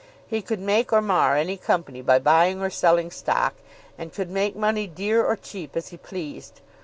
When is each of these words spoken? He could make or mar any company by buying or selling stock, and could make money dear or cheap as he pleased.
He 0.25 0.41
could 0.41 0.59
make 0.59 0.91
or 0.91 0.99
mar 0.99 1.37
any 1.37 1.57
company 1.57 2.01
by 2.01 2.17
buying 2.17 2.59
or 2.59 2.71
selling 2.71 3.11
stock, 3.11 3.53
and 3.99 4.11
could 4.11 4.31
make 4.31 4.55
money 4.55 4.87
dear 4.87 5.23
or 5.23 5.35
cheap 5.35 5.75
as 5.77 5.89
he 5.89 5.97
pleased. 5.97 6.59